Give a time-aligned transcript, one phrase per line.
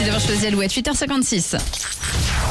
[0.00, 0.72] Merci d'avoir choisi Alouette.
[0.72, 1.99] 8h56.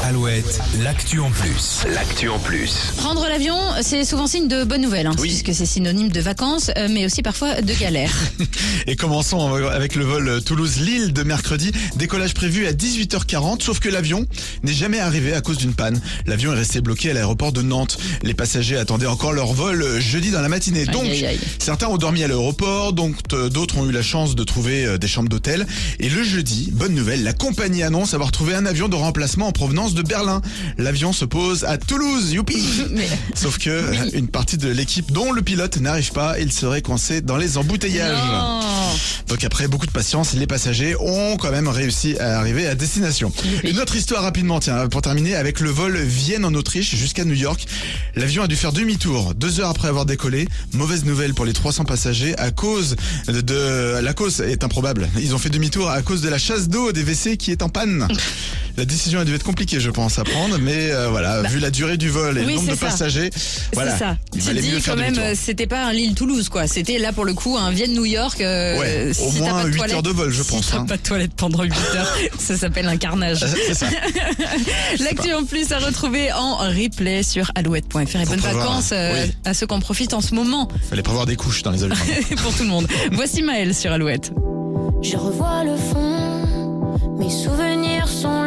[0.04, 1.84] Alouette, l'actu en plus.
[1.94, 2.92] L'actu en plus.
[2.96, 5.28] Prendre l'avion, c'est souvent signe de bonnes nouvelles, hein, Oui.
[5.28, 8.10] puisque c'est synonyme de vacances, euh, mais aussi parfois de galère.
[8.86, 11.70] Et commençons avec le vol Toulouse-Lille de mercredi.
[11.96, 14.24] Décollage prévu à 18h40, sauf que l'avion
[14.62, 16.00] n'est jamais arrivé à cause d'une panne.
[16.26, 17.98] L'avion est resté bloqué à l'aéroport de Nantes.
[18.22, 20.86] Les passagers attendaient encore leur vol jeudi dans la matinée.
[20.86, 21.38] Donc, aïe, aïe.
[21.58, 24.98] certains ont dormi à l'aéroport, donc euh, d'autres ont eu la chance de trouver euh,
[24.98, 25.66] des chambres d'hôtel.
[25.98, 29.52] Et le jeudi, bonne nouvelle, la compagnie annonce avoir trouvé un avion de remplacement en
[29.52, 30.40] provenance de Berlin.
[30.78, 35.32] L'avion se pose à Toulouse, youpi Mais- Sauf que euh, une partie de l'équipe dont
[35.32, 38.16] le pilote n'arrive pas, il serait coincé dans les embouteillages.
[38.28, 38.60] Non.
[39.28, 43.32] Donc après beaucoup de patience, les passagers ont quand même réussi à arriver à destination.
[43.64, 47.34] Une autre histoire rapidement, tiens, pour terminer, avec le vol Vienne en Autriche jusqu'à New
[47.34, 47.66] York.
[48.16, 50.48] L'avion a dû faire demi-tour deux heures après avoir décollé.
[50.72, 52.96] Mauvaise nouvelle pour les 300 passagers à cause
[53.28, 55.08] de, de- la cause est improbable.
[55.20, 57.68] Ils ont fait demi-tour à cause de la chasse d'eau des WC qui est en
[57.68, 58.08] panne.
[58.80, 61.68] La décision a dû être compliquée, je pense, à prendre, mais euh, voilà, vu la
[61.70, 62.86] durée du vol et Bah, oui, le nombre de ça.
[62.86, 63.28] passagers,
[63.74, 64.16] voilà, c'est ça.
[64.34, 66.66] il mieux faire quand même, euh, c'était pas un Lille-Toulouse, quoi.
[66.66, 68.40] C'était là pour le coup un Vienne-New York.
[68.40, 70.86] euh, Ouais, au si moins pas de 8 toilette- heures de vol, je pense, hein.
[70.86, 73.44] pas de toilette pendant 8 heures, ça s'appelle un carnage.
[73.66, 73.86] C'est ça.
[75.00, 77.98] L'actu en plus à retrouver en replay sur alouette.fr.
[78.20, 79.32] Et bonnes vacances euh, oui.
[79.44, 81.96] à ceux qui en profitent en ce moment Fallait prévoir des couches dans les avions.
[82.42, 82.88] pour tout le monde.
[83.12, 84.32] Voici Maël sur Alouette.
[85.02, 88.39] Je revois le fond, mes souvenirs sont